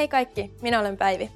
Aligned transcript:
Hei 0.00 0.08
kaikki, 0.08 0.50
minä 0.62 0.80
olen 0.80 0.96
Päivi. 0.96 1.30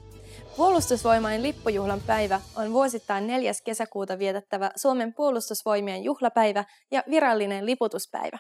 Puolustusvoimain 0.57 1.43
lippujuhlan 1.43 2.01
päivä 2.07 2.41
on 2.57 2.73
vuosittain 2.73 3.27
4. 3.27 3.53
kesäkuuta 3.65 4.19
vietettävä 4.19 4.71
Suomen 4.77 5.15
puolustusvoimien 5.15 6.05
juhlapäivä 6.05 6.65
ja 6.91 7.03
virallinen 7.11 7.67
liputuspäivä. 7.67 8.39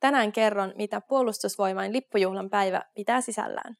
Tänään 0.00 0.32
kerron, 0.32 0.72
mitä 0.76 1.00
puolustusvoimain 1.08 1.92
lippujuhlan 1.92 2.50
päivä 2.50 2.82
pitää 2.94 3.20
sisällään. 3.20 3.74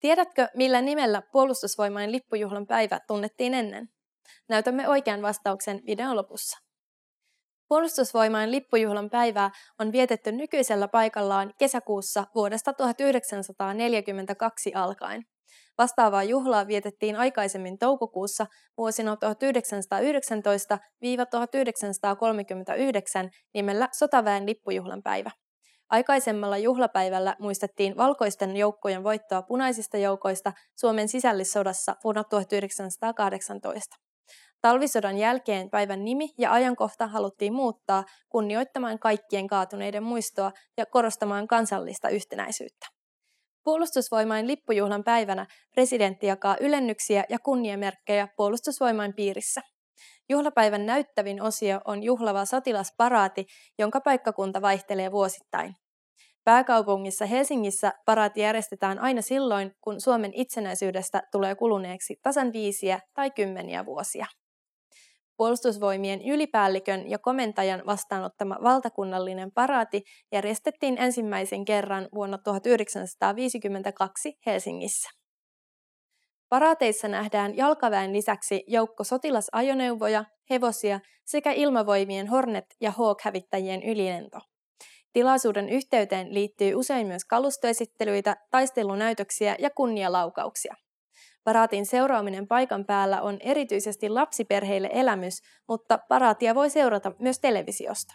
Tiedätkö, 0.00 0.48
millä 0.54 0.82
nimellä 0.82 1.22
puolustusvoimain 1.32 2.12
lippujuhlan 2.12 2.66
päivä 2.66 3.00
tunnettiin 3.06 3.54
ennen? 3.54 3.88
Näytämme 4.48 4.88
oikean 4.88 5.22
vastauksen 5.22 5.80
videon 5.86 6.16
lopussa. 6.16 6.69
Puolustusvoimain 7.70 8.50
lippujuhlan 8.50 9.10
päivää 9.10 9.50
on 9.78 9.92
vietetty 9.92 10.32
nykyisellä 10.32 10.88
paikallaan 10.88 11.54
kesäkuussa 11.58 12.26
vuodesta 12.34 12.72
1942 12.72 14.72
alkaen. 14.74 15.24
Vastaavaa 15.78 16.24
juhlaa 16.24 16.66
vietettiin 16.66 17.16
aikaisemmin 17.16 17.78
toukokuussa 17.78 18.46
vuosina 18.78 19.14
1919-1939 19.14 19.18
nimellä 23.54 23.88
Sotaväen 23.92 24.46
lippujuhlan 24.46 25.02
päivä. 25.02 25.30
Aikaisemmalla 25.90 26.58
juhlapäivällä 26.58 27.36
muistettiin 27.38 27.96
valkoisten 27.96 28.56
joukkojen 28.56 29.04
voittoa 29.04 29.42
punaisista 29.42 29.98
joukoista 29.98 30.52
Suomen 30.76 31.08
sisällissodassa 31.08 31.96
vuonna 32.04 32.24
1918. 32.24 34.09
Talvisodan 34.62 35.18
jälkeen 35.18 35.70
päivän 35.70 36.04
nimi 36.04 36.28
ja 36.38 36.52
ajankohta 36.52 37.06
haluttiin 37.06 37.52
muuttaa 37.52 38.04
kunnioittamaan 38.28 38.98
kaikkien 38.98 39.46
kaatuneiden 39.46 40.02
muistoa 40.02 40.52
ja 40.76 40.86
korostamaan 40.86 41.48
kansallista 41.48 42.08
yhtenäisyyttä. 42.08 42.86
Puolustusvoimain 43.64 44.46
lippujuhlan 44.46 45.04
päivänä 45.04 45.46
presidentti 45.74 46.26
jakaa 46.26 46.56
ylennyksiä 46.60 47.24
ja 47.28 47.38
kunniamerkkejä 47.38 48.28
puolustusvoimain 48.36 49.14
piirissä. 49.14 49.60
Juhlapäivän 50.28 50.86
näyttävin 50.86 51.42
osio 51.42 51.80
on 51.84 52.02
juhlava 52.02 52.44
sotilasparaati, 52.44 53.46
jonka 53.78 54.00
paikkakunta 54.00 54.62
vaihtelee 54.62 55.12
vuosittain. 55.12 55.74
Pääkaupungissa 56.44 57.26
Helsingissä 57.26 57.92
paraati 58.04 58.40
järjestetään 58.40 58.98
aina 58.98 59.22
silloin, 59.22 59.72
kun 59.80 60.00
Suomen 60.00 60.32
itsenäisyydestä 60.34 61.22
tulee 61.32 61.54
kuluneeksi 61.54 62.16
tasan 62.22 62.52
viisiä 62.52 63.00
tai 63.14 63.30
kymmeniä 63.30 63.86
vuosia. 63.86 64.26
Puolustusvoimien 65.40 66.22
ylipäällikön 66.22 67.10
ja 67.10 67.18
komentajan 67.18 67.82
vastaanottama 67.86 68.58
valtakunnallinen 68.62 69.52
paraati 69.52 70.02
järjestettiin 70.32 70.98
ensimmäisen 70.98 71.64
kerran 71.64 72.08
vuonna 72.14 72.38
1952 72.38 74.38
Helsingissä. 74.46 75.10
Paraateissa 76.48 77.08
nähdään 77.08 77.56
jalkaväen 77.56 78.12
lisäksi 78.12 78.64
joukko 78.66 79.04
sotilasajoneuvoja, 79.04 80.24
hevosia 80.50 81.00
sekä 81.24 81.52
ilmavoimien 81.52 82.28
Hornet- 82.28 82.76
ja 82.80 82.90
Hawk-hävittäjien 82.90 83.82
ylilento. 83.82 84.38
Tilaisuuden 85.12 85.68
yhteyteen 85.68 86.34
liittyy 86.34 86.74
usein 86.74 87.06
myös 87.06 87.24
kalustoesittelyitä, 87.24 88.36
taistelunäytöksiä 88.50 89.56
ja 89.58 89.70
kunnialaukauksia. 89.70 90.74
Paraatin 91.44 91.86
seuraaminen 91.86 92.48
paikan 92.48 92.84
päällä 92.84 93.22
on 93.22 93.38
erityisesti 93.40 94.08
lapsiperheille 94.08 94.90
elämys, 94.92 95.34
mutta 95.68 95.98
paraatia 96.08 96.54
voi 96.54 96.70
seurata 96.70 97.12
myös 97.18 97.38
televisiosta. 97.38 98.14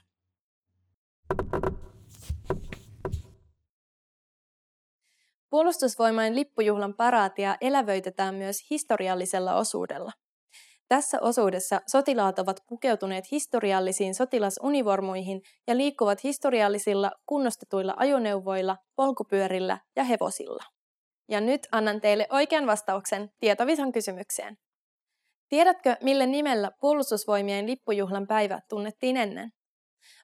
Puolustusvoimain 5.50 6.36
lippujuhlan 6.36 6.94
paraatia 6.94 7.58
elävöitetään 7.62 8.36
myös 8.36 8.58
historiallisella 8.70 9.56
osuudella. 9.56 10.12
Tässä 10.88 11.18
osuudessa 11.22 11.82
sotilaat 11.88 12.40
ovat 12.40 12.58
pukeutuneet 12.68 13.32
historiallisiin 13.32 14.16
sotilasunivormuihin 14.16 15.42
ja 15.68 15.78
liikkuvat 15.78 16.24
historiallisilla 16.24 17.12
kunnostetuilla 17.26 17.94
ajoneuvoilla, 17.98 18.78
polkupyörillä 18.96 19.78
ja 19.96 20.04
hevosilla. 20.04 20.75
Ja 21.30 21.42
nyt 21.42 21.68
annan 21.72 22.02
teille 22.02 22.28
oikean 22.30 22.68
vastauksen 22.68 23.30
Tietovisan 23.40 23.92
kysymykseen. 23.92 24.58
Tiedätkö, 25.50 25.96
millä 26.02 26.26
nimellä 26.26 26.72
puolustusvoimien 26.82 27.68
lippujuhlan 27.68 28.28
päivä 28.28 28.60
tunnettiin 28.70 29.18
ennen? 29.18 29.50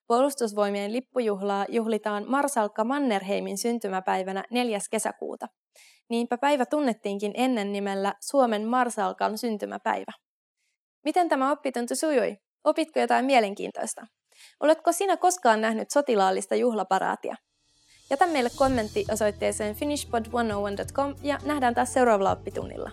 Puolustusvoimien 0.08 0.94
lippujuhlaa 0.94 1.66
juhlitaan 1.70 2.26
Marsalkka 2.28 2.84
Mannerheimin 2.84 3.58
syntymäpäivänä 3.58 4.44
4. 4.52 4.80
kesäkuuta. 4.92 5.48
Niinpä 6.10 6.38
päivä 6.38 6.66
tunnettiinkin 6.66 7.32
ennen 7.36 7.72
nimellä 7.72 8.14
Suomen 8.22 8.68
Marsalkan 8.68 9.38
syntymäpäivä. 9.38 10.12
Miten 11.04 11.30
tämä 11.30 11.52
oppitunti 11.52 11.96
sujui? 11.96 12.38
Opitko 12.64 13.00
jotain 13.00 13.26
mielenkiintoista? 13.26 14.02
Oletko 14.60 14.92
sinä 14.92 15.18
koskaan 15.18 15.62
nähnyt 15.62 15.92
sotilaallista 15.92 16.56
juhlaparaatia? 16.56 17.36
Jätä 18.12 18.28
meille 18.28 18.50
kommentti 18.56 19.06
osoitteeseen 19.12 19.76
finishpod101.com 19.76 21.16
ja 21.24 21.40
nähdään 21.46 21.76
taas 21.76 21.94
seuraavalla 21.94 22.32
oppitunnilla. 22.32 22.92